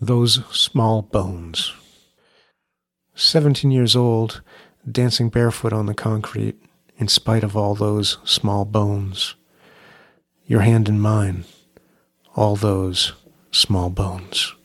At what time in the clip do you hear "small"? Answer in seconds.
0.50-1.00, 8.22-8.66, 13.50-13.88